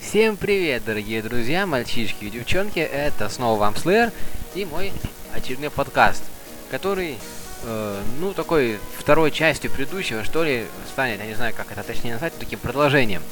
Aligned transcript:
Всем 0.00 0.36
привет, 0.36 0.84
дорогие 0.84 1.22
друзья, 1.22 1.66
мальчишки 1.66 2.24
и 2.24 2.30
девчонки, 2.30 2.78
это 2.80 3.28
снова 3.28 3.60
вам 3.60 3.76
Слэр 3.76 4.10
и 4.54 4.64
мой 4.64 4.92
очередной 5.32 5.70
подкаст, 5.70 6.24
который, 6.70 7.18
э, 7.64 8.02
ну, 8.18 8.32
такой 8.32 8.78
второй 8.98 9.30
частью 9.30 9.70
предыдущего, 9.70 10.24
что 10.24 10.42
ли, 10.42 10.66
станет, 10.90 11.20
я 11.20 11.26
не 11.26 11.34
знаю, 11.34 11.54
как 11.54 11.70
это 11.70 11.82
точнее 11.82 12.12
назвать, 12.14 12.36
таким 12.38 12.58
продолжением. 12.58 13.22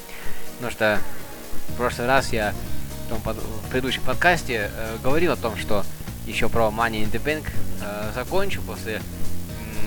Потому 0.55 0.71
что 0.71 1.01
в 1.71 1.77
прошлый 1.77 2.07
раз 2.07 2.33
я 2.33 2.55
в, 3.07 3.09
том 3.09 3.21
под- 3.21 3.39
в 3.39 3.71
предыдущем 3.71 4.03
подкасте 4.03 4.71
э, 4.73 4.97
говорил 5.03 5.33
о 5.33 5.37
том, 5.37 5.57
что 5.57 5.85
еще 6.27 6.49
про 6.49 6.69
Money 6.69 7.05
in 7.05 7.11
the 7.11 7.23
Bank 7.23 7.49
э, 7.83 8.13
закончу 8.15 8.63
после 8.63 9.01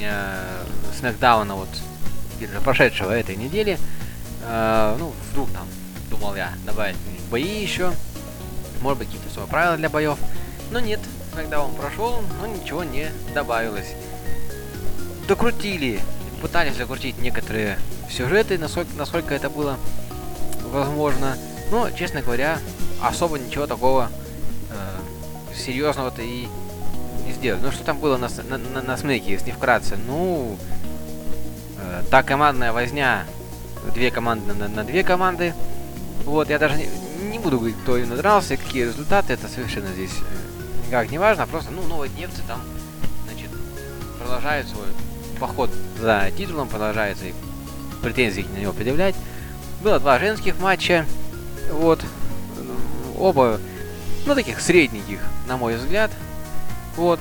э, 0.01 0.63
вот 1.01 1.69
прошедшего 2.63 3.11
этой 3.11 3.35
недели. 3.35 3.77
Э, 4.43 4.95
ну, 4.99 5.13
вдруг 5.31 5.49
там, 5.51 5.67
думал 6.09 6.35
я, 6.35 6.53
добавить 6.65 6.95
бои 7.29 7.61
еще, 7.61 7.91
может 8.81 8.99
быть, 8.99 9.07
какие-то 9.07 9.33
свои 9.33 9.47
правила 9.47 9.77
для 9.77 9.89
боев. 9.89 10.17
Но 10.71 10.79
нет, 10.79 10.99
смакдаун 11.33 11.73
прошел, 11.75 12.21
но 12.41 12.47
ничего 12.47 12.83
не 12.83 13.09
добавилось. 13.33 13.93
Докрутили, 15.27 15.99
пытались 16.41 16.75
закрутить 16.75 17.19
некоторые 17.19 17.77
сюжеты, 18.09 18.57
насколько, 18.57 18.91
насколько 18.95 19.33
это 19.33 19.49
было 19.49 19.77
возможно. 20.63 21.37
Но, 21.71 21.89
честно 21.91 22.21
говоря, 22.21 22.59
особо 23.01 23.37
ничего 23.37 23.67
такого 23.67 24.09
серьезного-то 25.57 26.21
и 26.21 26.47
не 27.25 27.33
сделали. 27.33 27.61
Ну, 27.61 27.71
что 27.71 27.83
там 27.83 27.99
было 27.99 28.17
на, 28.17 28.29
на, 28.49 28.57
на, 28.57 28.81
на 28.81 28.97
смеке, 28.97 29.31
если 29.31 29.51
вкратце? 29.51 29.97
Ну, 30.07 30.57
э, 31.79 32.03
та 32.09 32.23
командная 32.23 32.71
возня, 32.71 33.25
две 33.93 34.11
команды 34.11 34.53
на, 34.53 34.67
на 34.67 34.83
две 34.83 35.03
команды. 35.03 35.53
Вот, 36.25 36.49
я 36.49 36.59
даже 36.59 36.75
не, 36.75 36.87
не 37.31 37.39
буду 37.39 37.57
говорить, 37.57 37.77
кто 37.83 37.97
именно 37.97 38.17
дрался, 38.17 38.55
и 38.55 38.57
какие 38.57 38.83
результаты, 38.83 39.33
это 39.33 39.47
совершенно 39.47 39.87
здесь 39.93 40.11
э, 40.11 40.87
никак 40.87 41.11
не 41.11 41.17
важно, 41.17 41.47
просто, 41.47 41.71
ну, 41.71 41.83
новодневцы 41.83 42.41
там, 42.47 42.61
значит, 43.25 43.49
продолжают 44.19 44.67
свой 44.67 44.87
поход 45.39 45.69
за 45.99 46.31
титулом, 46.35 46.67
продолжается 46.67 47.25
и 47.25 47.33
претензии 48.01 48.45
на 48.53 48.59
него 48.59 48.73
предъявлять. 48.73 49.15
Было 49.81 49.99
два 49.99 50.19
женских 50.19 50.59
матча, 50.59 51.05
вот, 51.71 52.03
оба, 53.17 53.59
ну, 54.27 54.35
таких 54.35 54.59
средненьких, 54.59 55.19
на 55.47 55.57
мой 55.57 55.77
взгляд, 55.77 56.11
вот, 56.97 57.19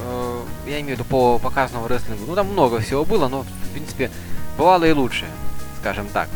э, 0.00 0.42
я 0.66 0.80
имею 0.80 0.96
в 0.96 1.00
виду 1.00 1.04
по 1.04 1.38
показанному 1.38 1.86
рестлингу, 1.86 2.26
ну, 2.26 2.34
там 2.34 2.48
много 2.48 2.80
всего 2.80 3.04
было, 3.04 3.28
но, 3.28 3.42
в 3.42 3.72
принципе, 3.72 4.10
бывало 4.56 4.84
и 4.84 4.92
лучше, 4.92 5.26
скажем 5.80 6.08
так. 6.08 6.28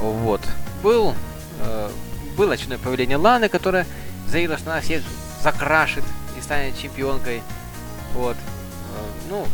Вот. 0.00 0.40
Был, 0.82 1.14
э, 1.60 1.90
было 2.36 2.54
очередное 2.54 2.78
появление 2.78 3.16
Ланы, 3.16 3.48
которая 3.48 3.86
заявила, 4.28 4.58
что 4.58 4.72
она 4.72 4.80
всех 4.80 5.02
закрашит 5.42 6.04
и 6.36 6.42
станет 6.42 6.76
чемпионкой. 6.78 7.42
Вот. 8.14 8.36
Э, 8.36 9.28
ну, 9.30 9.46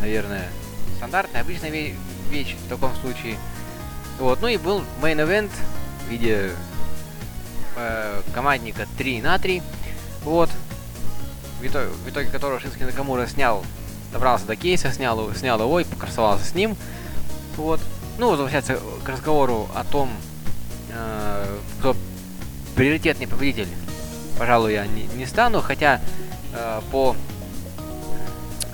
наверное, 0.00 0.48
стандартная, 0.98 1.42
обычная 1.42 1.70
ве- 1.70 1.96
вещь 2.30 2.54
в 2.64 2.68
таком 2.68 2.94
случае. 2.96 3.36
Вот. 4.20 4.40
Ну 4.40 4.46
и 4.46 4.56
был 4.56 4.84
мейн-эвент 5.00 5.50
в 6.06 6.10
виде 6.10 6.52
э, 7.76 8.20
командника 8.34 8.86
3 8.98 9.22
на 9.22 9.38
3. 9.38 9.62
Вот. 10.24 10.50
В 11.60 11.66
итоге, 11.66 11.88
в 11.88 12.08
итоге 12.08 12.28
которого 12.30 12.60
Шински 12.60 12.82
Накамура 12.82 13.26
снял, 13.26 13.64
добрался 14.12 14.46
до 14.46 14.56
кейса, 14.56 14.92
снял, 14.92 15.32
снял 15.34 15.60
его 15.60 15.80
и 15.80 15.84
покрасовался 15.84 16.44
с 16.44 16.54
ним. 16.54 16.76
Вот. 17.56 17.80
Ну, 18.18 18.30
возвращаться 18.30 18.78
к 19.04 19.08
разговору 19.08 19.68
о 19.74 19.84
том, 19.84 20.10
э, 20.90 21.58
кто 21.78 21.96
приоритетный 22.74 23.26
победитель, 23.26 23.68
пожалуй, 24.38 24.72
я 24.72 24.86
не, 24.86 25.04
не 25.14 25.26
стану, 25.26 25.60
хотя 25.60 26.00
э, 26.54 26.80
по 26.90 27.16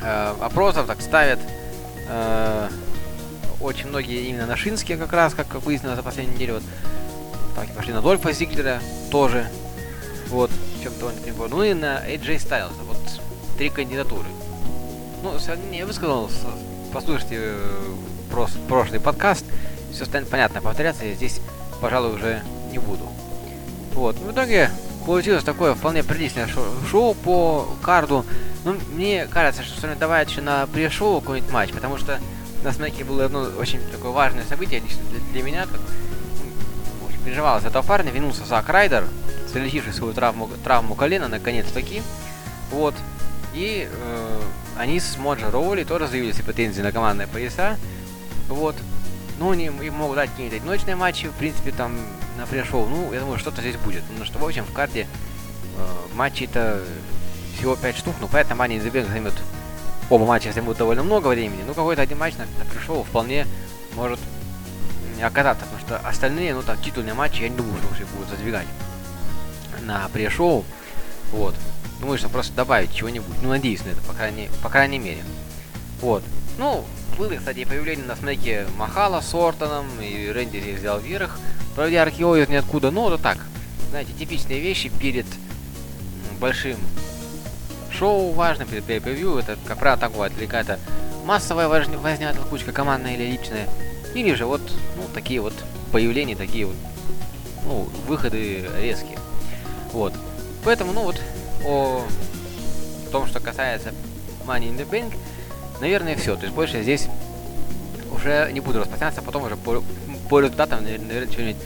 э, 0.03 0.35
опросам 0.41 0.87
так 0.87 1.01
ставят 1.01 1.41
э, 2.09 2.69
очень 3.61 3.89
многие 3.89 4.29
именно 4.29 4.47
на 4.47 4.57
Шинске 4.57 4.97
как 4.97 5.13
раз, 5.13 5.35
как 5.35 5.55
выяснилось 5.63 5.97
за 5.97 6.03
последнюю 6.03 6.37
неделю. 6.37 6.55
Вот, 6.55 6.63
так 7.55 7.69
пошли 7.75 7.93
на 7.93 8.01
Дольфа 8.03 8.33
Зиглера 8.33 8.81
тоже. 9.11 9.49
Вот, 10.29 10.51
в 10.51 10.83
чем-то 10.83 11.07
он 11.07 11.13
не. 11.25 11.33
Ну 11.33 11.63
и 11.63 11.75
на 11.75 12.05
AJ 12.07 12.37
Styles. 12.37 12.73
Вот 12.87 12.99
три 13.57 13.71
кандидатуры. 13.71 14.27
Ну, 15.23 15.33
не, 15.71 15.79
я 15.79 15.87
бы 15.87 15.93
сказал, 15.93 16.29
с- 16.29 16.47
послушайте 16.93 17.37
э, 17.41 17.95
прошлый 18.69 19.01
подкаст, 19.01 19.45
все 19.93 20.05
станет 20.05 20.29
понятно. 20.29 20.61
Повторяться 20.61 21.05
я 21.05 21.15
здесь, 21.15 21.41
пожалуй, 21.81 22.15
уже 22.15 22.43
не 22.71 22.79
буду. 22.79 23.09
Вот, 23.95 24.17
в 24.17 24.31
итоге 24.31 24.71
получилось 25.05 25.43
такое 25.43 25.75
вполне 25.75 26.05
приличное 26.05 26.47
шоу, 26.47 26.65
шоу 26.89 27.15
по 27.15 27.67
карду. 27.83 28.25
Ну, 28.65 28.77
мне 28.93 29.27
кажется, 29.27 29.63
что 29.65 29.93
давать 29.97 30.31
еще 30.31 30.41
на 30.41 30.67
пришоу 30.69 31.21
какой-нибудь 31.21 31.53
матч, 31.53 31.73
потому 31.73 31.97
что 31.97 32.21
на 32.63 32.73
Смеке 32.73 33.03
было 33.05 33.25
одно 33.25 33.49
очень 33.59 33.81
такое 33.91 34.11
важное 34.13 34.45
событие 34.45 34.81
лично 34.81 35.01
для, 35.11 35.21
для 35.33 35.43
меня, 35.43 35.63
как 35.67 35.81
ну, 37.19 37.25
очень 37.25 37.25
переживал 37.25 37.61
за 37.61 37.69
этого 37.69 37.83
парня, 37.83 38.11
вернулся 38.11 38.45
Зак 38.45 38.69
Райдер, 38.69 39.05
залечивший 39.53 39.93
свою 39.93 40.13
травму, 40.15 40.49
травму 40.65 40.95
колена, 40.95 41.29
наконец-таки. 41.29 42.03
Вот. 42.71 42.95
И 43.55 43.89
э, 43.91 44.41
они 44.77 45.01
с 45.01 45.17
Моджо 45.17 45.51
Роули 45.51 45.85
тоже 45.85 46.07
заявили 46.07 46.33
свои 46.33 46.45
претензии 46.45 46.83
на 46.83 46.93
командные 46.93 47.27
пояса. 47.27 47.79
Вот. 48.49 48.77
Ну, 49.39 49.53
они 49.53 49.67
им 49.67 49.95
могут 49.95 50.17
дать 50.17 50.31
какие-нибудь 50.31 50.61
одиночные 50.61 50.97
матчи, 50.97 51.29
в 51.29 51.33
принципе, 51.33 51.71
там, 51.73 51.97
на 52.37 52.47
пришоу. 52.47 52.87
Ну, 52.87 53.13
я 53.13 53.21
думаю, 53.21 53.39
что-то 53.39 53.61
здесь 53.61 53.77
будет. 53.77 54.03
Потому 54.05 54.25
что, 54.25 54.39
в 54.39 54.45
общем, 54.45 54.65
в 54.65 54.73
карте 54.73 55.07
э, 55.77 56.17
матчей-то 56.17 56.81
всего 57.57 57.77
5 57.77 57.97
штук, 57.97 58.15
ну, 58.21 58.29
поэтому 58.31 58.63
the 58.63 58.93
Bank 58.93 59.09
займет 59.11 59.35
оба 60.11 60.25
матча 60.25 60.53
займут 60.53 60.77
довольно 60.77 61.03
много 61.03 61.29
времени. 61.29 61.63
Ну, 61.67 61.75
какой-то 61.75 62.03
один 62.03 62.19
матч 62.19 62.35
на, 62.37 62.47
на 62.59 62.65
пришоу 62.71 63.03
вполне 63.03 63.47
может 63.95 64.21
оказаться, 65.23 65.65
потому 65.65 65.81
что 65.81 66.09
остальные, 66.09 66.55
ну, 66.55 66.63
так, 66.63 66.81
титульные 66.81 67.15
матчи, 67.15 67.43
я 67.43 67.49
не 67.49 67.57
думаю, 67.57 67.77
что 67.79 67.93
уж 67.93 68.01
их 68.01 68.09
будут 68.09 68.29
задвигать 68.29 68.67
на 69.83 70.09
пришоу. 70.09 70.65
Вот. 71.33 71.55
Думаю, 72.01 72.19
что 72.19 72.29
просто 72.29 72.55
добавить 72.55 72.95
чего-нибудь. 72.95 73.37
Ну, 73.43 73.49
надеюсь 73.49 73.85
на 73.85 73.91
это, 73.91 74.01
по 74.03 74.13
крайней, 74.13 74.51
по 74.63 74.69
крайней 74.69 74.99
мере. 74.99 75.25
Вот. 76.01 76.23
Ну, 76.59 76.85
было, 77.17 77.35
кстати, 77.35 77.65
появление 77.65 78.07
на 78.07 78.17
смеке 78.17 78.67
Махала 78.77 79.21
с 79.21 79.35
Ортоном, 79.35 79.87
и 80.01 80.31
Рэнди 80.31 80.61
здесь 80.61 80.79
взял 80.79 81.01
вверх. 81.01 81.39
Проводя 81.75 82.05
RKO 82.05 82.43
из 82.43 82.49
ниоткуда, 82.49 82.91
ну, 82.91 83.09
это 83.09 83.23
так. 83.23 83.39
Знаете, 83.91 84.13
типичные 84.13 84.61
вещи 84.61 84.91
перед 84.91 85.27
большим 86.39 86.77
шоу 87.91 88.33
важным, 88.33 88.69
перед 88.69 88.85
pay 88.85 89.39
Это, 89.41 89.59
как 89.67 89.79
правило, 89.79 89.99
так 90.01 90.13
бывает. 90.13 90.33
Или 90.39 90.47
какая-то 90.47 90.79
массовая 91.25 91.67
вож- 91.67 91.97
возня, 91.99 92.33
толкучка 92.33 92.73
командная 92.73 93.15
или 93.15 93.25
личная. 93.25 93.69
Или 94.15 94.35
же 94.35 94.47
вот, 94.47 94.61
ну, 94.97 95.05
такие 95.15 95.41
вот 95.41 95.55
появления, 95.93 96.37
такие 96.37 96.67
вот, 96.67 96.77
ну, 97.65 97.89
выходы 98.07 98.69
резкие. 98.81 99.19
Вот. 99.93 100.13
Поэтому, 100.65 100.93
ну 100.93 101.03
вот, 101.03 101.21
о 101.65 102.05
том, 103.11 103.27
что 103.27 103.41
касается 103.41 103.93
Money 104.47 104.71
in 104.71 104.79
the 104.79 104.89
Bank, 104.89 105.15
наверное, 105.81 106.17
все. 106.17 106.37
То 106.37 106.43
есть 106.43 106.55
больше 106.55 106.83
здесь 106.83 107.09
уже 108.13 108.51
не 108.53 108.61
буду 108.61 108.81
распространяться, 108.81 109.23
потом 109.23 109.45
уже 109.45 109.57
по, 109.57 109.83
по 110.29 110.41
результатам, 110.41 110.81
навер- 110.81 111.07
наверное, 111.07 111.33
что-нибудь 111.33 111.63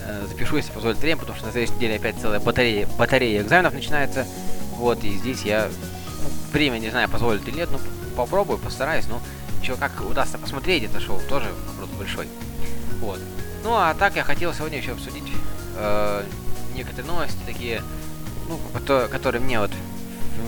э, 0.00 0.26
запишу, 0.28 0.56
если 0.56 0.72
позволит 0.72 0.98
время, 0.98 1.18
потому 1.18 1.36
что 1.36 1.46
на 1.46 1.52
следующей 1.52 1.74
неделе 1.74 1.96
опять 1.96 2.16
целая 2.20 2.40
батарея, 2.40 2.86
батарея 2.98 3.42
экзаменов 3.42 3.74
начинается. 3.74 4.26
Вот, 4.76 5.02
и 5.04 5.16
здесь 5.16 5.42
я 5.42 5.68
ну, 6.22 6.28
время 6.52 6.78
не 6.78 6.90
знаю, 6.90 7.08
позволит 7.08 7.46
или 7.48 7.56
нет, 7.56 7.68
ну 7.72 7.78
попробую, 8.16 8.58
постараюсь, 8.58 9.06
но 9.06 9.20
еще 9.66 9.76
как 9.76 10.00
удастся 10.08 10.38
посмотреть 10.38 10.84
это 10.84 11.00
шоу, 11.00 11.20
тоже 11.28 11.48
вопрос 11.72 11.90
большой. 11.98 12.28
Вот. 13.00 13.18
Ну 13.64 13.74
а 13.74 13.94
так 13.94 14.14
я 14.14 14.22
хотел 14.22 14.54
сегодня 14.54 14.78
еще 14.78 14.92
обсудить 14.92 15.24
э, 15.76 16.24
некоторые 16.74 17.06
новости 17.06 17.38
такие, 17.44 17.82
ну, 18.48 18.60
кото- 18.72 19.08
которые 19.08 19.42
мне 19.42 19.58
вот 19.58 19.72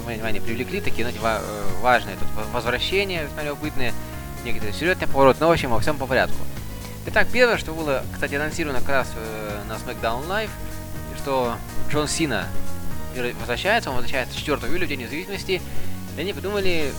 внимание 0.06 0.40
привлекли, 0.40 0.80
такие, 0.80 1.04
э, 1.08 1.40
важные 1.80 2.16
тут 2.16 2.28
во- 2.36 2.44
возвращения, 2.52 3.28
любопытные, 3.42 3.92
некоторые 4.44 4.72
сюжетные 4.72 5.08
повороты, 5.08 5.40
но 5.40 5.48
в 5.48 5.52
общем, 5.52 5.70
во 5.70 5.80
всем 5.80 5.96
по 5.98 6.06
порядку. 6.06 6.36
Итак, 7.06 7.26
первое, 7.32 7.56
что 7.58 7.72
было, 7.72 8.04
кстати, 8.12 8.36
анонсировано 8.36 8.78
как 8.80 8.88
раз 8.90 9.08
э, 9.16 9.62
на 9.66 9.72
SmackDown 9.72 10.28
Live, 10.28 10.50
что 11.16 11.56
Джон 11.90 12.06
Сина 12.06 12.46
вер- 13.16 13.34
возвращается, 13.40 13.90
он 13.90 13.96
возвращается 13.96 14.38
4 14.38 14.58
июля, 14.68 14.86
в 14.86 14.88
День 14.88 15.00
независимости, 15.00 15.60
и 16.16 16.20
они 16.20 16.32
придумали 16.32 16.92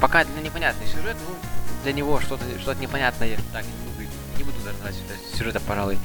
пока 0.00 0.24
для 0.24 0.42
непонятный 0.42 0.86
сюжет, 0.86 1.16
ну, 1.26 1.34
для 1.82 1.92
него 1.92 2.20
что-то 2.20 2.44
что 2.60 2.74
непонятное, 2.74 3.38
так, 3.52 3.64
не 3.64 3.70
буду, 3.90 4.10
не 4.38 4.44
буду 4.44 4.56
даже 4.64 4.76
называть 4.78 4.96
это 5.08 5.36
сюжетом, 5.38 5.62
пожалуй. 5.66 5.98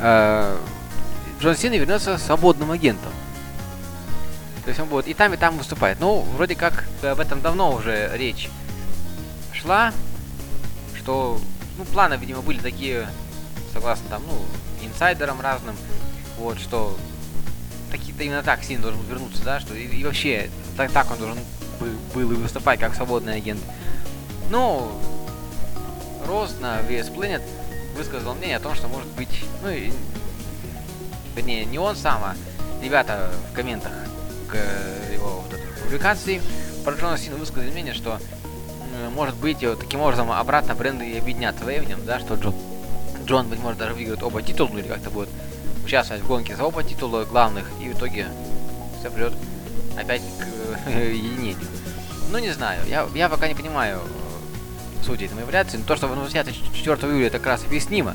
Э, 0.00 0.56
Джон 1.40 1.56
Сина 1.56 1.74
вернется 1.74 2.18
свободным 2.18 2.70
агентом. 2.70 3.12
То 4.64 4.68
есть 4.68 4.80
он 4.80 4.88
будет 4.88 5.08
и 5.08 5.14
там, 5.14 5.34
и 5.34 5.36
там 5.36 5.58
выступать. 5.58 6.00
Ну, 6.00 6.20
вроде 6.36 6.54
как 6.54 6.84
об 7.02 7.20
этом 7.20 7.40
давно 7.42 7.72
уже 7.72 8.10
речь 8.14 8.48
шла, 9.52 9.92
что, 10.96 11.38
ну, 11.76 11.84
планы, 11.84 12.14
видимо, 12.14 12.40
были 12.40 12.58
такие, 12.58 13.08
согласно 13.72 14.08
там, 14.08 14.22
ну, 14.26 14.86
инсайдерам 14.86 15.40
разным, 15.40 15.76
вот, 16.38 16.58
что 16.58 16.96
такие-то 17.90 18.24
именно 18.24 18.42
так 18.42 18.64
Син 18.64 18.80
должен 18.80 19.02
вернуться, 19.02 19.42
да, 19.44 19.60
что 19.60 19.74
и, 19.74 19.86
и 19.86 20.04
вообще 20.04 20.50
так, 20.76 20.90
так 20.90 21.10
он 21.10 21.18
должен 21.18 21.38
был 21.74 22.32
и 22.32 22.34
выступать 22.34 22.80
как 22.80 22.94
свободный 22.94 23.36
агент. 23.36 23.60
Ну, 24.50 24.90
Рост 26.26 26.60
на 26.60 26.80
VS 26.80 27.14
Planet 27.14 27.42
высказал 27.96 28.34
мнение 28.34 28.56
о 28.56 28.60
том, 28.60 28.74
что 28.74 28.88
может 28.88 29.08
быть, 29.08 29.44
ну, 29.62 29.70
и, 29.70 29.92
вернее, 31.36 31.64
не 31.64 31.78
он 31.78 31.96
сам, 31.96 32.22
а 32.24 32.34
ребята 32.82 33.30
в 33.50 33.54
комментах 33.54 33.92
к 34.48 34.56
его 35.12 35.42
вот 35.42 35.52
этой 35.52 35.66
публикации 35.82 36.40
про 36.84 36.94
Джона 36.94 37.18
Сина 37.18 37.36
высказали 37.36 37.70
мнение, 37.70 37.94
что 37.94 38.18
может 39.14 39.34
быть 39.36 39.62
вот 39.64 39.80
таким 39.80 40.00
образом 40.00 40.30
обратно 40.30 40.74
бренды 40.74 41.16
объединят 41.18 41.60
временем, 41.60 42.04
да, 42.04 42.20
что 42.20 42.34
Джон, 42.34 42.54
Джон, 43.24 43.48
быть 43.48 43.58
может, 43.58 43.78
даже 43.78 43.94
выиграет 43.94 44.22
оба 44.22 44.42
титула, 44.42 44.68
ну 44.72 44.78
или 44.78 44.88
как-то 44.88 45.10
будет 45.10 45.28
участвовать 45.84 46.22
в 46.22 46.26
гонке 46.26 46.56
за 46.56 46.64
оба 46.64 46.82
титула 46.82 47.24
главных, 47.24 47.66
и 47.82 47.88
в 47.88 47.96
итоге 47.96 48.28
все 49.00 49.10
придет 49.10 49.34
опять 49.96 50.22
к 50.38 50.46
э, 50.90 51.12
единению. 51.14 51.56
Ну, 52.30 52.38
не 52.38 52.50
знаю, 52.52 52.80
я, 52.88 53.06
я 53.14 53.28
пока 53.28 53.48
не 53.48 53.54
понимаю 53.54 54.00
э, 54.00 55.04
сути 55.04 55.24
этой 55.24 55.34
манипуляции, 55.34 55.76
но 55.78 55.84
то, 55.84 55.96
что 55.96 56.06
он 56.06 56.18
возвращается 56.18 56.52
4 56.52 56.96
июля, 57.12 57.26
это 57.28 57.38
как 57.38 57.46
раз 57.48 57.64
объяснимо. 57.64 58.14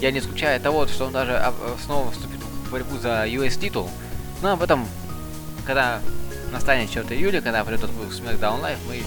Я 0.00 0.10
не 0.10 0.18
исключаю 0.18 0.60
того, 0.60 0.86
что 0.86 1.06
он 1.06 1.12
даже 1.12 1.36
об- 1.36 1.54
э, 1.60 1.74
снова 1.84 2.10
вступит 2.10 2.40
в 2.40 2.70
борьбу 2.70 2.98
за 2.98 3.26
US 3.26 3.58
титул, 3.58 3.88
но 4.40 4.52
об 4.52 4.62
этом, 4.62 4.86
когда 5.66 6.00
настанет 6.50 6.90
4 6.90 7.16
июля, 7.18 7.40
когда 7.40 7.64
придет 7.64 7.88
выпуск 7.90 8.20
SmackDown 8.20 8.60
Live, 8.62 8.78
мы, 8.88 9.02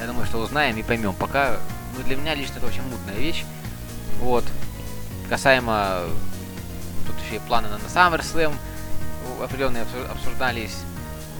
я 0.00 0.06
думаю, 0.06 0.26
что 0.26 0.38
узнаем 0.38 0.76
и 0.76 0.82
поймем. 0.82 1.14
Пока, 1.14 1.56
ну, 1.96 2.04
для 2.04 2.16
меня 2.16 2.34
лично 2.34 2.58
это 2.58 2.66
очень 2.66 2.82
мутная 2.82 3.14
вещь. 3.16 3.44
Вот. 4.20 4.44
Касаемо, 5.28 6.00
тут 7.06 7.16
еще 7.24 7.36
и 7.36 7.38
планы 7.40 7.68
на, 7.68 7.76
SummerSlam 7.76 8.52
определенные 9.42 9.84
обсу- 9.84 10.10
обсуждались, 10.10 10.76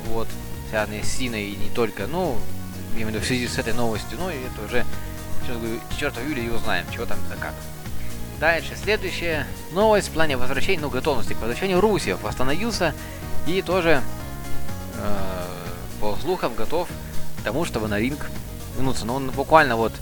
вот, 0.06 0.28
связанные 0.68 1.02
с 1.02 1.08
Синой 1.08 1.50
и 1.50 1.56
не 1.56 1.70
только, 1.70 2.06
ну, 2.06 2.36
имею 2.94 3.20
в 3.20 3.24
связи 3.24 3.46
с 3.46 3.58
этой 3.58 3.72
новостью, 3.72 4.18
ну, 4.18 4.28
это 4.28 4.64
уже, 4.66 4.84
сейчас 5.42 5.56
говорю, 5.56 5.80
4 5.98 6.26
июля 6.26 6.42
и 6.42 6.48
узнаем, 6.48 6.86
чего 6.92 7.06
там 7.06 7.18
да 7.28 7.36
как. 7.36 7.54
Дальше, 8.40 8.76
следующая 8.80 9.46
новость 9.72 10.08
в 10.08 10.12
плане 10.12 10.36
возвращения, 10.36 10.80
ну, 10.80 10.90
готовности 10.90 11.32
к 11.32 11.40
возвращению 11.40 11.80
Русев 11.80 12.22
восстановился 12.22 12.94
и 13.46 13.62
тоже, 13.62 14.02
э, 14.96 15.44
по 16.00 16.16
слухам, 16.16 16.54
готов 16.54 16.88
к 17.40 17.42
тому, 17.42 17.64
чтобы 17.64 17.88
на 17.88 17.98
ринг 17.98 18.30
вернуться. 18.76 19.06
Но 19.06 19.16
он 19.16 19.30
буквально 19.30 19.76
вот 19.76 19.92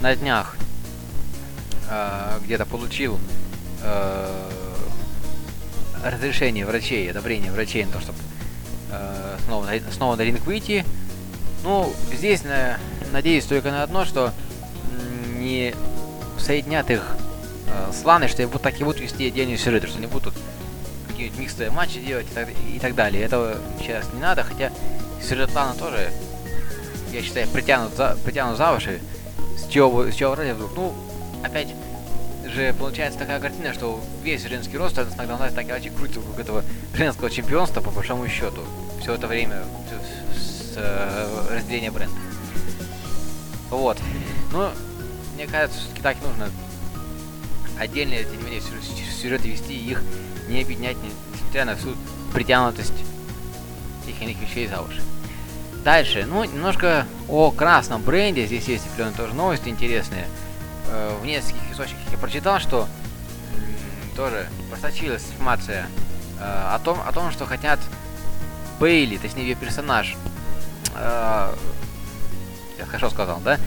на 0.00 0.16
днях 0.16 0.56
э, 1.88 2.38
где-то 2.42 2.66
получил 2.66 3.20
э, 3.82 4.50
разрешение 6.02 6.66
врачей, 6.66 7.08
одобрение 7.10 7.52
врачей 7.52 7.84
на 7.84 7.92
то, 7.92 8.00
чтобы 8.00 8.18
снова, 9.46 9.68
снова 9.92 10.16
на 10.16 10.22
ринг 10.22 10.44
выйти. 10.46 10.84
Ну, 11.62 11.92
здесь 12.12 12.44
на- 12.44 12.78
надеюсь 13.12 13.44
только 13.44 13.70
на 13.70 13.82
одно, 13.82 14.04
что 14.04 14.32
не 15.38 15.74
соединят 16.38 16.90
их 16.90 17.02
э, 17.66 17.92
с 17.92 18.04
Ланой, 18.04 18.28
что 18.28 18.46
вот 18.48 18.62
так 18.62 18.80
и 18.80 18.84
будут 18.84 19.00
вести 19.00 19.26
отдельные 19.28 19.58
сюжеты, 19.58 19.86
что 19.86 19.98
не 19.98 20.06
будут 20.06 20.34
какие-нибудь 21.08 21.38
микстые 21.38 21.70
матчи 21.70 22.00
делать 22.00 22.26
и 22.30 22.34
так, 22.34 22.48
и 22.74 22.78
так 22.78 22.94
далее. 22.94 23.22
Этого 23.24 23.56
сейчас 23.78 24.06
не 24.14 24.20
надо, 24.20 24.42
хотя 24.42 24.70
сюжет 25.22 25.54
Лана 25.54 25.74
тоже, 25.74 26.10
я 27.12 27.22
считаю, 27.22 27.48
притянут 27.48 27.94
за, 27.94 28.16
притянут 28.24 28.56
за 28.56 28.72
уши. 28.72 29.00
С 29.58 29.70
чего, 29.70 30.10
с 30.10 30.14
чего 30.14 30.32
вроде 30.32 30.54
вдруг, 30.54 30.70
ну, 30.74 30.94
опять 31.42 31.68
же 32.46 32.74
получается 32.78 33.18
такая 33.18 33.38
картина, 33.38 33.72
что 33.74 34.00
весь 34.22 34.42
женский 34.42 34.76
ростер 34.78 35.04
на 35.04 35.10
SmackDown 35.10 35.40
Live 35.40 35.54
так 35.54 35.66
иначе 35.66 35.90
крутится 35.90 36.20
вокруг 36.20 36.38
этого 36.38 36.64
женского 36.94 37.30
чемпионства, 37.30 37.80
по 37.80 37.90
большому 37.90 38.26
счету, 38.28 38.62
все 39.00 39.14
это 39.14 39.26
время 39.26 39.62
с, 40.36 40.74
с, 40.74 40.74
э, 40.76 41.54
разделения 41.56 41.90
бренда. 41.90 42.16
Вот. 43.70 43.98
Ну, 44.52 44.68
мне 45.34 45.46
кажется, 45.46 45.78
все-таки 45.78 46.02
так 46.02 46.16
нужно 46.22 46.50
отдельные, 47.78 48.24
тем 48.24 48.36
не 48.38 48.44
менее, 48.44 48.60
сю- 48.60 48.82
сю- 48.82 49.10
сюжеты 49.22 49.48
вести 49.48 49.72
и 49.74 49.90
их 49.92 50.02
не 50.48 50.62
объединять, 50.62 50.96
не- 51.02 51.10
несмотря 51.34 51.64
на 51.64 51.76
всю 51.76 51.94
притянутость 52.32 52.92
тех 54.06 54.20
или 54.20 54.32
иных 54.32 54.42
вещей 54.42 54.66
за 54.66 54.82
уши. 54.82 55.02
Дальше, 55.84 56.26
ну, 56.28 56.44
немножко 56.44 57.06
о 57.28 57.50
красном 57.50 58.02
бренде. 58.02 58.46
Здесь 58.46 58.66
есть 58.68 58.86
определенные 58.86 59.16
тоже 59.16 59.34
новости 59.34 59.68
интересные. 59.68 60.26
Э, 60.88 61.16
в 61.22 61.24
нескольких 61.24 61.70
источниках 61.72 62.04
я 62.12 62.18
прочитал, 62.18 62.58
что 62.60 62.86
тоже 64.14 64.46
просочилась 64.70 65.22
информация 65.32 65.86
э, 66.38 66.42
о 66.42 66.78
том, 66.80 66.98
о 67.00 67.12
том, 67.12 67.30
что 67.30 67.46
хотят 67.46 67.78
Бейли, 68.80 69.18
точнее 69.18 69.42
ее 69.48 69.54
персонаж. 69.54 70.16
э, 70.96 71.54
я 72.78 72.86
хорошо 72.86 73.10
сказал, 73.10 73.38
да? 73.44 73.58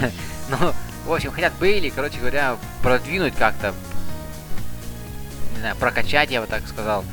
ну, 0.48 0.72
в 1.06 1.12
общем, 1.12 1.30
хотят 1.30 1.52
Бейли, 1.60 1.90
короче 1.90 2.18
говоря, 2.18 2.56
продвинуть 2.82 3.34
как-то, 3.36 3.74
не 5.54 5.60
знаю, 5.60 5.76
прокачать, 5.76 6.30
я 6.30 6.40
бы 6.40 6.46
так 6.46 6.66
сказал. 6.66 7.04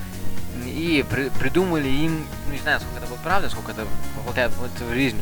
И 0.66 1.06
при- 1.10 1.30
придумали 1.30 1.88
им, 1.90 2.26
ну, 2.48 2.54
не 2.54 2.60
знаю, 2.60 2.80
сколько 2.80 2.98
это 2.98 3.08
будет 3.08 3.20
правда, 3.22 3.50
сколько 3.50 3.72
это 3.72 3.86
воплотяет 4.18 4.52
в 4.54 4.94
жизнь. 4.94 5.22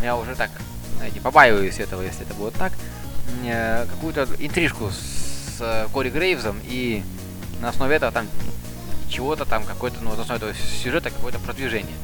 Я 0.00 0.16
уже 0.16 0.34
так, 0.36 0.50
знаете, 0.96 1.20
побаиваюсь 1.20 1.78
этого, 1.80 2.02
если 2.02 2.22
это 2.24 2.34
будет 2.34 2.54
так. 2.54 2.72
Э, 3.44 3.86
Какую-то 3.86 4.28
интрижку 4.38 4.90
с 4.90 5.58
э, 5.60 5.86
Кори 5.92 6.10
Грейвзом 6.10 6.56
и 6.64 7.02
на 7.60 7.70
основе 7.70 7.96
этого 7.96 8.12
там 8.12 8.26
чего-то 9.14 9.44
там, 9.44 9.64
какой-то, 9.64 9.96
ну, 10.02 10.12
основе 10.12 10.36
этого 10.36 10.54
сюжета 10.54 11.10
какое-то 11.10 11.38
продвижение. 11.38 11.94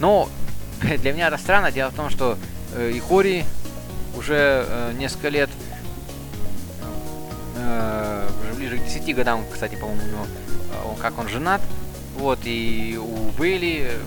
Но 0.00 0.28
для 0.82 1.12
меня 1.12 1.28
это 1.28 1.38
странно. 1.38 1.70
Дело 1.70 1.90
в 1.90 1.94
том, 1.94 2.10
что 2.10 2.36
э, 2.74 2.90
и 2.94 3.00
Кори 3.00 3.44
уже 4.16 4.66
э, 4.68 4.92
несколько 4.98 5.28
лет, 5.28 5.50
э, 7.56 8.28
уже 8.42 8.54
ближе 8.54 8.78
к 8.78 8.84
10 8.84 9.14
годам, 9.14 9.44
кстати, 9.52 9.76
по-моему, 9.76 10.02
у 10.02 10.06
него, 10.08 10.26
э, 10.26 10.88
он, 10.88 10.96
как 10.96 11.18
он 11.18 11.28
женат. 11.28 11.60
Вот, 12.16 12.40
и 12.44 12.98
у 13.00 13.30
Бейли 13.38 13.88
э, 13.90 13.98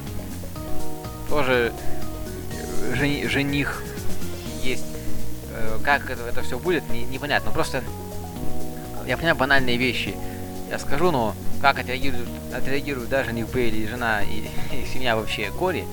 тоже 1.29 1.73
э, 2.53 2.95
жени- 2.95 3.27
жених 3.27 3.83
есть. 4.63 4.85
Э, 5.53 5.79
Как 5.83 6.09
это, 6.09 6.23
это 6.23 6.41
все 6.41 6.59
будет, 6.59 6.89
не- 6.89 7.05
непонятно. 7.05 7.51
Просто 7.51 7.83
я 9.05 9.15
понимаю 9.17 9.35
банальные 9.37 9.77
вещи. 9.77 10.15
Я 10.69 10.79
скажу, 10.79 11.11
но 11.11 11.33
как 11.61 11.79
отреагируют, 11.79 12.29
отреагируют 12.53 13.09
даже 13.09 13.33
не 13.33 13.43
Бейли, 13.43 13.87
жена 13.87 14.21
и, 14.21 14.47
и 14.75 14.85
семья 14.85 15.15
вообще 15.15 15.51
Кори, 15.51 15.85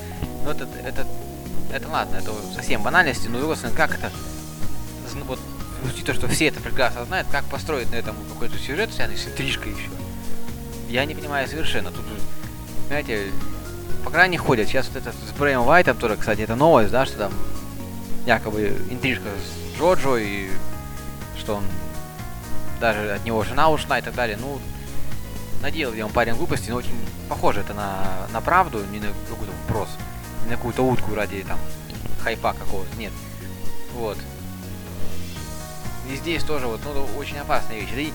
ну 0.44 0.50
это, 0.50 0.68
это, 0.84 1.06
это 1.72 1.88
ладно, 1.88 2.16
это 2.16 2.32
совсем 2.54 2.82
банальности, 2.82 3.28
но 3.28 3.54
стороны, 3.54 3.76
как 3.76 3.94
это, 3.94 4.10
вот, 5.26 5.38
учитывая, 5.84 6.18
что 6.18 6.28
все 6.28 6.46
это 6.48 6.60
прекрасно 6.60 7.04
знают, 7.04 7.28
как 7.30 7.44
построить 7.44 7.90
на 7.90 7.96
этом 7.96 8.16
какой-то 8.32 8.58
сюжет, 8.58 8.92
связанный 8.92 9.18
с 9.18 9.26
интрижкой 9.26 9.72
еще. 9.72 9.90
Я 10.88 11.04
не 11.04 11.14
понимаю 11.14 11.48
совершенно. 11.48 11.90
Тут, 11.90 12.04
знаете, 12.88 13.30
по 14.04 14.10
крайней 14.10 14.36
ходят. 14.36 14.68
Сейчас 14.68 14.88
вот 14.88 14.96
этот 14.98 15.14
с 15.14 15.32
Брэем 15.32 15.66
Уайтом 15.66 15.96
тоже, 15.96 16.16
кстати, 16.16 16.42
это 16.42 16.56
новость, 16.56 16.90
да, 16.90 17.06
что 17.06 17.16
там 17.16 17.32
якобы 18.26 18.76
интрижка 18.90 19.28
с 19.28 19.78
Джоджо 19.78 20.16
и 20.16 20.48
что 21.38 21.56
он 21.56 21.64
даже 22.80 23.12
от 23.12 23.24
него 23.24 23.42
жена 23.44 23.70
ушла 23.70 23.98
и 23.98 24.02
так 24.02 24.14
далее. 24.14 24.38
Ну, 24.40 24.60
наделал 25.64 25.94
я 25.94 26.04
он 26.04 26.12
парень 26.12 26.34
глупости, 26.34 26.68
но 26.68 26.76
очень 26.76 26.94
похоже 27.26 27.60
это 27.60 27.72
на, 27.72 28.28
на 28.32 28.42
правду, 28.42 28.84
не 28.92 29.00
на 29.00 29.06
какой-то 29.30 29.52
вопрос, 29.62 29.88
не 30.44 30.50
на 30.50 30.56
какую-то 30.56 30.82
утку 30.82 31.14
ради 31.14 31.42
там 31.42 31.58
хайпа 32.22 32.52
какого-то, 32.52 32.94
нет. 32.98 33.12
Вот. 33.94 34.18
И 36.10 36.16
здесь 36.16 36.44
тоже 36.44 36.66
вот, 36.66 36.80
ну, 36.84 37.08
очень 37.16 37.38
опасные 37.38 37.80
вещи. 37.80 37.94
Да 37.94 38.00
и, 38.02 38.12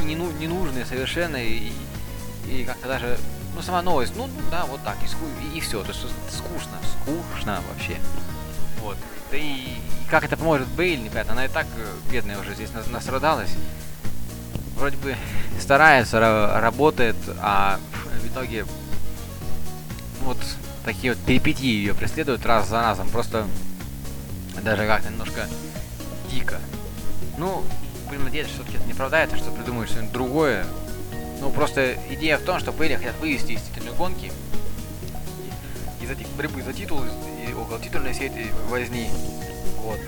и 0.00 0.04
не, 0.04 0.14
ну, 0.14 0.30
ненужные 0.30 0.86
совершенно, 0.86 1.36
и, 1.36 1.72
и 2.46 2.64
как-то 2.64 2.86
даже, 2.86 3.18
ну, 3.56 3.62
сама 3.62 3.82
новость, 3.82 4.12
ну, 4.14 4.28
ну, 4.28 4.50
да, 4.50 4.64
вот 4.66 4.80
так, 4.84 4.96
и, 5.02 5.06
и, 5.44 5.58
и 5.58 5.60
все. 5.60 5.82
То 5.82 5.88
есть 5.88 6.02
скучно, 6.30 6.78
скучно 7.02 7.62
вообще. 7.68 7.98
Вот. 8.80 8.96
Да 9.32 9.36
и, 9.36 9.42
и 9.42 9.80
как 10.08 10.22
это 10.22 10.36
поможет 10.36 10.68
Бейл, 10.68 11.00
непонятно. 11.00 11.32
Она 11.32 11.46
и 11.46 11.48
так, 11.48 11.66
э, 11.76 12.12
бедная, 12.12 12.38
уже 12.38 12.54
здесь 12.54 12.72
нас- 12.72 12.86
настрадалась. 12.86 13.50
Вроде 14.76 14.96
бы 14.98 15.16
старается, 15.58 16.18
ра- 16.18 16.60
работает, 16.60 17.16
а 17.40 17.78
в 18.22 18.26
итоге 18.26 18.66
вот 20.22 20.38
такие 20.84 21.14
вот 21.14 21.22
перипетии 21.24 21.66
ее 21.66 21.94
преследуют 21.94 22.44
раз 22.46 22.68
за 22.68 22.80
разом. 22.82 23.08
Просто 23.08 23.46
даже 24.62 24.86
как-то 24.86 25.10
немножко 25.10 25.46
дико. 26.30 26.58
Ну, 27.38 27.64
будем 28.08 28.24
надеяться, 28.24 28.52
что 28.52 28.62
все-таки 28.64 28.78
это 28.78 28.86
не 28.86 28.92
оправдается, 28.92 29.36
что 29.36 29.50
придумают 29.50 29.90
что-нибудь 29.90 30.12
другое. 30.12 30.66
Ну, 31.40 31.50
просто 31.50 31.96
идея 32.10 32.38
в 32.38 32.42
том, 32.42 32.58
что 32.58 32.72
Бейли 32.72 32.96
хотят 32.96 33.18
вывести 33.20 33.52
из 33.52 33.62
титульной 33.62 33.92
гонки 33.92 34.32
из 36.00 36.10
этих 36.10 36.28
борьбы 36.30 36.62
за 36.62 36.72
титул 36.72 37.00
и 37.48 37.52
около 37.52 37.80
титульной 37.80 38.12
всей 38.12 38.30
возни. 38.70 39.10
Вот. 39.78 39.98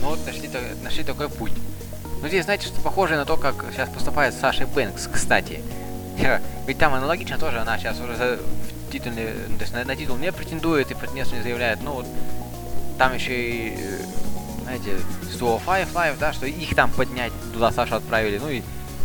Ну 0.00 0.08
вот 0.08 0.26
нашли, 0.26 0.48
нашли 0.82 1.04
такой 1.04 1.28
путь. 1.28 1.52
Но 2.20 2.28
здесь, 2.28 2.44
знаете, 2.44 2.66
что 2.66 2.80
похоже 2.80 3.16
на 3.16 3.24
то, 3.24 3.36
как 3.36 3.64
сейчас 3.72 3.88
поступает 3.88 4.34
с 4.34 4.38
Сашей 4.38 4.66
Бэнкс, 4.66 5.08
кстати. 5.12 5.62
Ведь 6.66 6.78
там 6.78 6.94
аналогично 6.94 7.38
тоже, 7.38 7.60
она 7.60 7.78
сейчас 7.78 8.00
уже 8.00 8.16
за 8.16 8.38
титульный, 8.90 9.32
ну, 9.48 9.56
то 9.56 9.62
есть 9.62 9.72
на, 9.72 9.84
на 9.84 9.96
титул 9.96 10.16
не 10.16 10.32
претендует 10.32 10.90
и 10.90 10.94
претендент 10.94 11.32
не 11.32 11.42
заявляет. 11.42 11.82
Ну 11.82 11.92
вот 11.92 12.06
там 12.98 13.14
еще 13.14 13.32
и, 13.32 13.76
э, 13.78 13.98
знаете, 14.62 14.98
105 15.32 15.88
Live, 15.88 16.18
да, 16.18 16.32
что 16.32 16.46
их 16.46 16.74
там 16.74 16.90
поднять, 16.90 17.32
туда 17.52 17.70
Сашу 17.70 17.96
отправили, 17.96 18.38
ну 18.38 18.48
и 18.48 18.62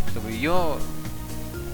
чтобы 0.10 0.32
ее, 0.32 0.77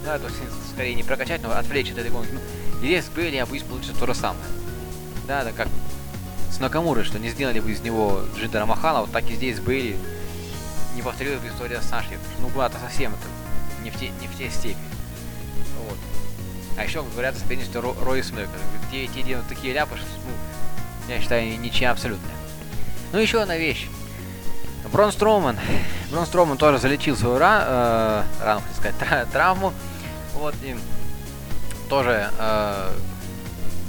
да, 0.03 0.19
то 0.19 0.25
есть 0.25 0.37
скорее 0.73 0.95
не 0.95 1.03
прокачать, 1.03 1.41
но 1.41 1.51
отвлечь 1.51 1.91
от 1.91 1.99
этой 1.99 2.11
гонки. 2.11 2.31
Ну, 2.33 2.39
здесь 2.79 3.05
с 3.05 3.09
Бейли, 3.09 3.37
я 3.37 3.45
боюсь, 3.45 3.63
получится 3.63 3.93
то 3.97 4.05
же 4.05 4.13
самое. 4.13 4.45
Да, 5.27 5.41
это 5.41 5.53
как 5.53 5.67
с 6.51 6.59
Накамурой, 6.59 7.03
что 7.05 7.19
не 7.19 7.29
сделали 7.29 7.59
бы 7.59 7.71
из 7.71 7.81
него 7.81 8.21
Джиндера 8.37 8.65
Махала, 8.65 9.01
вот 9.01 9.11
так 9.11 9.29
и 9.29 9.35
здесь 9.35 9.57
с 9.57 9.59
Бейли 9.59 9.97
не 10.95 11.01
повторилась 11.01 11.39
бы 11.39 11.47
история 11.47 11.81
с 11.81 11.87
что, 11.87 12.19
ну, 12.39 12.49
куда-то 12.49 12.79
совсем 12.79 13.13
это 13.13 13.83
не 13.83 13.91
в 13.91 13.99
те, 13.99 14.09
не 14.09 14.27
в 14.27 14.37
те 14.37 14.49
степени. 14.49 14.83
Вот. 15.87 15.97
А 16.77 16.83
еще 16.83 17.03
говорят 17.03 17.35
о 17.35 17.39
соперничестве 17.39 17.79
Ро, 17.81 17.95
Рой 18.01 18.23
Смека. 18.23 18.49
Те, 18.91 19.07
те 19.07 19.21
делают 19.21 19.47
такие 19.47 19.73
ляпы, 19.73 19.97
что, 19.97 20.05
ну, 20.25 21.13
я 21.13 21.19
считаю, 21.19 21.59
ничья 21.59 21.91
абсолютная. 21.91 22.33
Ну, 23.11 23.19
еще 23.19 23.41
одна 23.41 23.57
вещь. 23.57 23.87
Брон 24.91 25.11
Строуман. 25.11 25.57
Брон 26.11 26.25
Строуман 26.25 26.57
тоже 26.57 26.79
залечил 26.79 27.15
свою 27.15 27.37
ра, 27.37 27.63
э, 27.65 28.23
рану, 28.43 28.61
хотел 28.61 28.75
сказать, 28.75 28.97
тра- 28.97 29.25
травму. 29.31 29.73
Вот, 30.33 30.55
и 30.63 30.75
тоже 31.89 32.29
э, 32.37 32.91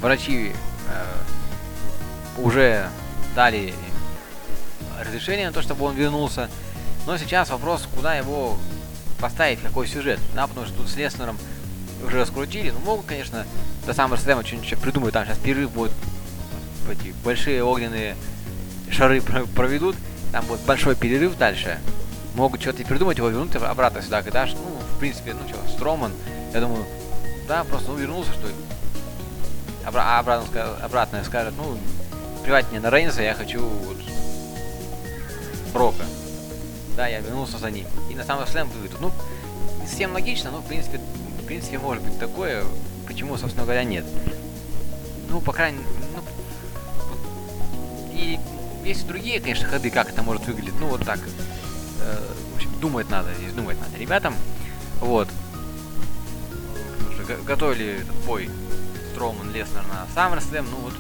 врачи 0.00 0.52
э, 0.88 2.40
уже 2.40 2.88
дали 3.35 3.75
разрешение 5.00 5.47
на 5.47 5.52
то, 5.52 5.62
чтобы 5.62 5.85
он 5.85 5.95
вернулся. 5.95 6.50
Но 7.07 7.16
сейчас 7.16 7.50
вопрос, 7.50 7.88
куда 7.95 8.14
его 8.14 8.57
поставить, 9.21 9.61
какой 9.61 9.87
сюжет. 9.87 10.21
Да, 10.35 10.47
потому 10.47 10.66
что 10.66 10.76
тут 10.76 10.88
с 10.88 10.97
Леснером 10.97 11.38
уже 12.04 12.21
раскрутили. 12.21 12.71
Ну, 12.71 12.78
могут, 12.80 13.07
конечно, 13.07 13.47
до 13.87 13.92
самого 13.95 14.16
Слэма 14.16 14.45
что-нибудь 14.45 14.78
придумают. 14.78 15.14
Там 15.14 15.26
сейчас 15.26 15.38
перерыв 15.38 15.71
будет, 15.71 15.92
эти 16.90 17.14
большие 17.25 17.62
огненные 17.62 18.16
шары 18.90 19.21
про- 19.23 19.47
проведут. 19.47 19.97
Там 20.33 20.45
будет 20.47 20.61
большой 20.61 20.95
перерыв 20.95 21.37
дальше. 21.37 21.78
Могут 22.35 22.61
что-то 22.62 22.83
и 22.83 22.85
придумать, 22.85 23.19
его 23.19 23.28
вернуть 23.28 23.54
обратно 23.57 24.02
сюда. 24.02 24.23
Когда, 24.23 24.47
ж, 24.47 24.52
ну, 24.54 24.78
в 24.97 24.99
принципе, 24.99 25.35
ну 25.35 25.40
что, 25.49 25.59
Строман, 25.75 26.12
я 26.54 26.61
думаю, 26.61 26.85
да, 27.49 27.64
просто 27.64 27.90
ну, 27.90 27.97
вернулся, 27.97 28.33
что 28.33 28.47
ли. 28.47 28.54
Обра- 29.85 30.04
а 30.04 30.19
обратно, 30.21 30.76
обратно 30.83 31.25
скажет, 31.25 31.54
ну, 31.57 31.76
плевать 32.45 32.71
мне 32.71 32.78
на 32.80 32.90
Рейнса, 32.90 33.23
я 33.23 33.35
хочу 33.35 33.61
вот 33.61 33.97
Брока. 35.73 36.04
Да, 37.00 37.07
я 37.09 37.21
вернулся 37.21 37.57
за 37.57 37.71
ним. 37.71 37.87
И 38.11 38.14
на 38.14 38.25
самом 38.25 38.47
слэм 38.47 38.69
выведут. 38.69 39.00
Ну, 39.00 39.11
не 39.80 39.87
совсем 39.87 40.12
логично, 40.12 40.50
но 40.50 40.59
в 40.59 40.66
принципе, 40.66 40.99
в 40.99 41.47
принципе 41.47 41.78
может 41.78 42.04
быть 42.04 42.19
такое. 42.19 42.62
Почему, 43.07 43.38
собственно 43.38 43.64
говоря, 43.64 43.85
нет? 43.85 44.04
Ну, 45.30 45.40
по 45.40 45.54
крайней 45.54 45.78
мере, 45.78 45.88
ну, 46.14 46.21
вот. 46.21 47.19
и 48.12 48.38
есть 48.85 49.07
другие, 49.07 49.40
конечно, 49.40 49.66
ходы, 49.66 49.90
как 49.90 50.11
это 50.11 50.23
может 50.23 50.47
выглядеть. 50.47 50.78
Ну, 50.78 50.88
вот 50.88 51.07
так. 51.07 51.21
Э, 52.02 52.19
в 52.52 52.57
общем, 52.57 52.71
думать 52.80 53.09
надо, 53.09 53.33
здесь 53.33 53.54
думать 53.54 53.78
надо 53.80 53.97
ребятам. 53.97 54.35
Вот. 55.00 55.28
Готовили 57.47 58.02
этот 58.02 58.14
бой 58.26 58.50
Строуман 59.12 59.50
Леснер 59.52 59.85
на 59.87 60.07
SummerSlam, 60.14 60.66
ну 60.71 60.76
вот 60.83 60.92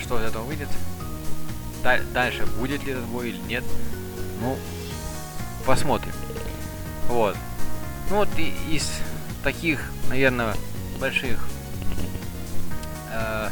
что 0.00 0.20
из 0.20 0.24
этого 0.28 0.42
выйдет. 0.42 0.68
Да- 1.84 2.02
дальше 2.12 2.46
будет 2.58 2.82
ли 2.82 2.94
этот 2.94 3.04
бой 3.04 3.28
или 3.28 3.38
нет. 3.42 3.62
Ну, 4.40 4.56
посмотрим. 5.64 6.12
Вот. 7.08 7.36
Ну 8.10 8.16
вот 8.16 8.28
и 8.36 8.54
из 8.70 8.88
таких, 9.42 9.90
наверное, 10.08 10.54
больших 11.00 11.38
э, 13.10 13.48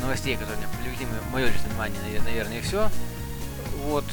новостей, 0.00 0.36
которые 0.36 0.58
привлекли 0.68 1.06
мо- 1.06 1.12
мое 1.32 1.46
личное 1.46 1.68
внимание, 1.70 2.00
наве- 2.02 2.22
наверное, 2.24 2.58
и 2.58 2.62
все. 2.62 2.90
Вот. 3.84 4.04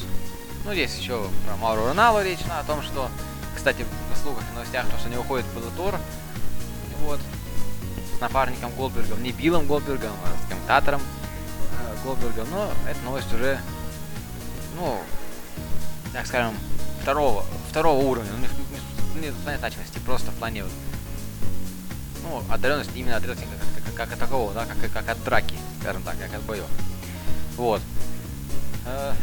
Ну, 0.65 0.73
здесь 0.73 0.95
еще 0.97 1.27
про 1.47 1.55
Мауру 1.57 1.85
Роналу 1.87 2.21
речь, 2.21 2.39
ну, 2.47 2.53
о 2.59 2.63
том, 2.63 2.83
что, 2.83 3.09
кстати, 3.55 3.85
в 4.13 4.17
слухах 4.17 4.43
и 4.51 4.53
новостях, 4.53 4.85
то, 4.87 4.97
что 4.99 5.09
не 5.09 5.17
уходит 5.17 5.45
Беллатор. 5.55 5.99
Вот. 6.99 7.19
С 8.15 8.21
напарником 8.21 8.71
Голдбергом, 8.75 9.23
не 9.23 9.31
Биллом 9.31 9.65
Голдбергом, 9.65 10.11
а 10.23 10.45
с 10.45 10.49
комментатором 10.49 11.01
э, 11.01 12.03
Голдбергом. 12.05 12.47
Но 12.51 12.69
эта 12.87 12.99
новость 13.01 13.33
уже, 13.33 13.59
ну, 14.77 15.01
так 16.13 16.27
скажем, 16.27 16.53
второго, 17.01 17.45
второго 17.69 18.03
уровня, 18.03 18.29
ну, 18.33 18.39
не, 18.39 18.47
в- 18.47 19.21
не 19.21 19.29
в 19.31 19.35
плане 19.43 19.57
значимости, 19.59 19.99
просто 19.99 20.31
в 20.31 20.35
плане, 20.35 20.65
ну, 22.23 22.43
отдаленности 22.49 22.91
именно 22.95 23.17
от 23.17 23.25
рестлинга 23.25 23.55
как, 23.75 23.83
как, 23.85 23.95
как 23.95 24.13
от 24.13 24.19
такового, 24.19 24.53
да, 24.53 24.65
как, 24.65 24.91
как 24.91 25.09
от 25.09 25.23
драки, 25.23 25.55
скажем 25.81 26.03
так, 26.03 26.17
как 26.19 26.33
от 26.33 26.41
боев. 26.43 26.65
Вот. 27.57 27.81
Э, 28.85 29.13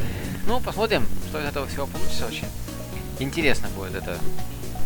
ну, 0.46 0.60
посмотрим, 0.60 1.06
что 1.28 1.40
из 1.40 1.46
этого 1.46 1.66
всего 1.66 1.86
получится 1.86 2.26
очень. 2.26 2.48
Интересно 3.18 3.68
будет 3.76 3.94
это, 3.94 4.18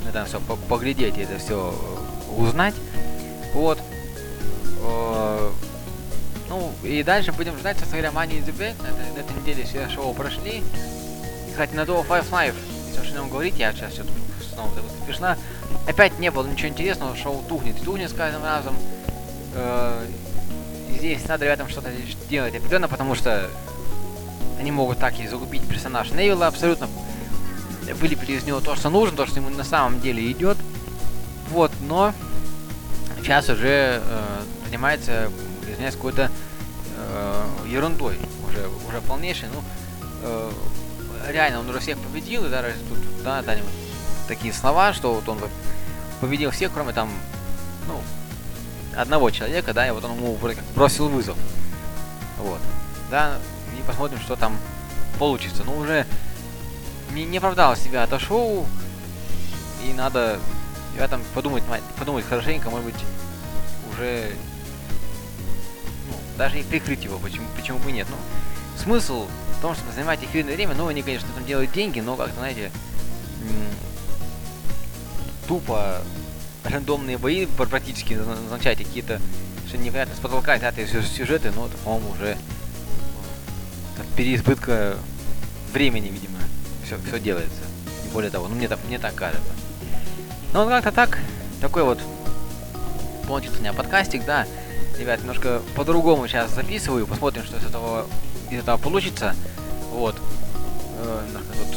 это 0.08 0.24
все 0.24 0.40
поглядеть 0.40 1.18
это 1.18 1.38
все 1.38 1.74
узнать. 2.36 2.74
Вот. 3.54 3.78
Э, 4.82 5.50
ну, 6.48 6.72
и 6.82 7.02
дальше 7.02 7.32
будем 7.32 7.58
ждать, 7.58 7.78
собственно 7.78 8.02
говоря, 8.02 8.26
Money 8.26 8.40
in 8.40 8.46
the 8.46 8.56
Bank. 8.56 8.82
На 8.82 8.90
на 8.90 9.18
этой 9.20 9.36
неделе 9.40 9.64
все 9.64 9.88
шоу 9.88 10.14
прошли. 10.14 10.62
Кстати, 11.52 11.74
на 11.74 11.82
Duo 11.82 12.06
Five 12.06 12.30
Live, 12.30 12.54
если 12.88 13.02
уж 13.02 13.10
о 13.10 13.12
нем 13.12 13.28
говорить, 13.28 13.58
я 13.58 13.72
сейчас 13.72 13.92
что-то 13.92 14.10
снова 14.54 14.70
спешна. 15.04 15.36
Опять 15.86 16.18
не 16.18 16.30
было 16.30 16.46
ничего 16.46 16.68
интересного, 16.68 17.14
шоу 17.14 17.44
тухнет 17.46 17.80
и 17.80 17.84
тухнет 17.84 18.10
с 18.10 18.14
каждым 18.14 18.42
разом. 18.42 18.74
Э, 19.54 20.06
здесь 20.96 21.26
надо 21.28 21.44
ребятам 21.44 21.68
что-то 21.68 21.90
делать 22.30 22.56
определенно, 22.56 22.88
потому 22.88 23.14
что 23.14 23.50
они 24.58 24.70
могут 24.70 24.98
так 24.98 25.18
и 25.20 25.26
загубить 25.26 25.66
персонаж 25.68 26.10
Невилла 26.12 26.46
абсолютно. 26.46 26.88
Вылепили 28.00 28.32
из 28.32 28.44
него 28.44 28.60
то, 28.60 28.74
что 28.74 28.88
нужно, 28.88 29.18
то, 29.18 29.26
что 29.26 29.40
ему 29.40 29.50
на 29.50 29.64
самом 29.64 30.00
деле 30.00 30.30
идет. 30.30 30.56
Вот, 31.50 31.70
но 31.82 32.14
сейчас 33.20 33.50
уже 33.50 34.00
э, 34.02 34.42
занимается, 34.64 35.30
извиняюсь, 35.68 35.96
какой-то 35.96 36.30
э, 36.96 37.44
ерундой. 37.68 38.16
Уже, 38.48 38.68
уже 38.88 39.00
полнейшей. 39.02 39.48
Ну, 39.52 39.62
э, 40.22 40.50
реально, 41.28 41.60
он 41.60 41.68
уже 41.68 41.80
всех 41.80 41.98
победил, 41.98 42.46
и 42.46 42.48
даже 42.50 42.74
тут, 42.88 42.98
да, 43.22 43.42
дали 43.42 43.62
такие 44.28 44.52
слова, 44.52 44.92
что 44.92 45.14
вот 45.14 45.28
он 45.28 45.38
победил 46.20 46.50
всех, 46.50 46.72
кроме 46.72 46.92
там, 46.92 47.10
ну, 47.86 48.00
одного 48.96 49.30
человека, 49.30 49.72
да, 49.74 49.86
и 49.86 49.90
вот 49.90 50.04
он 50.04 50.16
ему 50.16 50.38
бросил 50.74 51.08
вызов. 51.08 51.36
Вот. 52.38 52.60
Да, 53.10 53.38
и 53.78 53.82
посмотрим, 53.86 54.20
что 54.20 54.36
там 54.36 54.56
получится. 55.18 55.64
Ну, 55.64 55.76
уже 55.76 56.06
не, 57.12 57.24
не 57.24 57.38
оправдал 57.38 57.76
себя 57.76 58.04
это 58.04 58.18
шоу, 58.18 58.66
и 59.84 59.92
надо 59.92 60.38
ребятам 60.94 61.22
подумать, 61.34 61.62
ма- 61.68 61.80
подумать 61.98 62.24
хорошенько, 62.26 62.70
может 62.70 62.86
быть, 62.86 63.04
уже 63.92 64.32
ну, 66.08 66.14
даже 66.38 66.60
и 66.60 66.62
прикрыть 66.62 67.04
его, 67.04 67.18
почему, 67.18 67.46
почему 67.56 67.78
бы 67.78 67.92
нет. 67.92 68.06
Ну, 68.10 68.16
смысл 68.82 69.26
в 69.58 69.62
том, 69.62 69.74
чтобы 69.74 69.92
занимать 69.92 70.22
эфирное 70.22 70.54
время, 70.54 70.74
ну, 70.74 70.88
они, 70.88 71.02
конечно, 71.02 71.28
там 71.34 71.44
делают 71.44 71.72
деньги, 71.72 72.00
но 72.00 72.16
как-то, 72.16 72.34
знаете, 72.38 72.70
тупо 75.46 75.98
рандомные 76.64 77.18
бои 77.18 77.46
пр- 77.46 77.68
практически 77.68 78.14
на- 78.14 78.24
назначать 78.24 78.78
какие-то 78.78 79.20
что 79.68 79.78
непонятно 79.78 80.14
с 80.14 80.18
потолка 80.18 80.56
взятые 80.56 80.86
сю- 80.86 81.02
сюжеты, 81.02 81.50
но 81.54 81.66
это, 81.66 81.76
по-моему, 81.78 82.10
уже 82.10 82.36
от 83.98 84.06
переизбытка 84.16 84.96
времени, 85.72 86.08
видимо, 86.08 86.38
все, 86.84 86.98
все 87.06 87.18
делается. 87.18 87.60
Не 88.04 88.10
более 88.10 88.30
того, 88.30 88.48
ну 88.48 88.54
мне, 88.54 88.68
так- 88.68 88.80
мне 88.86 88.98
так 88.98 89.14
кажется. 89.14 89.52
Ну, 90.52 90.64
вот 90.64 90.68
как-то 90.68 90.92
так, 90.92 91.18
такой 91.60 91.84
вот 91.84 91.98
получится 93.26 93.56
у 93.58 93.60
меня 93.60 93.72
подкастик, 93.72 94.24
да. 94.26 94.46
Ребят, 94.98 95.20
немножко 95.20 95.62
по-другому 95.74 96.28
сейчас 96.28 96.50
записываю, 96.50 97.06
посмотрим, 97.06 97.44
что 97.44 97.56
из 97.56 97.64
этого, 97.64 98.06
из 98.52 98.60
этого 98.60 98.76
получится. 98.76 99.34
Вот. 99.90 100.16
Э, 100.98 101.26
тут 101.58 101.76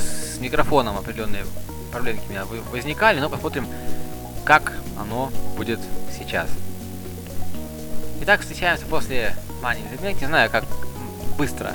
с 0.00 0.38
микрофоном 0.38 0.96
определенные 0.96 1.44
проблемки 1.90 2.22
у 2.28 2.30
меня 2.30 2.44
возникали, 2.44 3.20
но 3.20 3.28
посмотрим, 3.28 3.66
как 4.44 4.72
оно 4.98 5.30
будет 5.56 5.80
сейчас. 6.16 6.48
Итак, 8.20 8.40
встречаемся 8.40 8.86
после 8.86 9.34
the 9.62 10.00
Bank. 10.00 10.20
Не 10.20 10.26
знаю, 10.26 10.50
как 10.50 10.64
быстро 11.36 11.72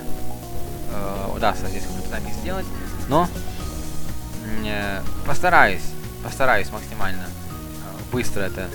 э, 0.92 1.32
удастся 1.36 1.68
здесь 1.68 1.84
какую-то 1.84 2.10
запись 2.10 2.36
сделать, 2.36 2.66
но 3.08 3.30
э, 4.66 5.02
постараюсь, 5.26 5.84
постараюсь 6.24 6.70
максимально 6.72 7.24
э, 7.24 8.12
быстро 8.12 8.42
это 8.42 8.70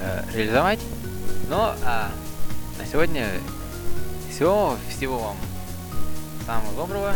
э, 0.00 0.22
реализовать. 0.34 0.80
Но 1.48 1.74
а 1.84 2.10
на 2.78 2.86
сегодня 2.86 3.28
все. 4.34 4.76
Всего 4.90 5.18
вам 5.18 5.36
самого 6.44 6.72
доброго. 6.74 7.14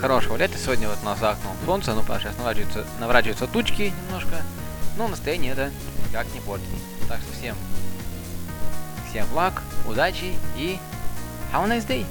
Хорошего 0.00 0.36
лета. 0.36 0.56
Сегодня 0.56 0.88
вот 0.88 1.02
нас 1.02 1.18
за 1.18 1.30
окном 1.30 1.56
солнце, 1.66 1.94
ну, 1.94 2.02
сейчас 2.02 2.36
наворачиваются, 2.38 2.86
наворачиваются 2.98 3.46
тучки 3.46 3.92
немножко. 4.06 4.42
Но 4.96 5.08
настроение 5.08 5.52
это 5.52 5.70
никак 6.08 6.26
не 6.32 6.40
портит. 6.40 6.66
Так 7.06 7.20
что 7.20 7.32
всем, 7.34 7.56
всем 9.10 9.26
благ, 9.28 9.62
удачи 9.86 10.32
и 10.56 10.78
have 11.52 11.64
a 11.64 11.68
nice 11.68 11.86
day. 11.86 12.06